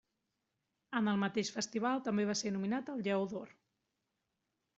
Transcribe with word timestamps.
En 0.99 1.09
el 1.11 1.19
mateix 1.23 1.51
festival 1.57 2.01
també 2.07 2.25
va 2.31 2.37
ser 2.41 2.53
nominat 2.57 2.91
al 2.95 3.05
Lleó 3.11 3.29
d'Or. 3.37 3.53